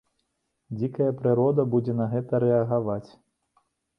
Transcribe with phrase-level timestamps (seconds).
[0.77, 3.09] Дзікая прырода будзе на гэта рэагаваць.